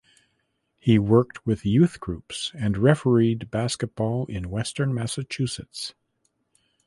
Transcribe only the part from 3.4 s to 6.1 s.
basketball in western Massachusetts.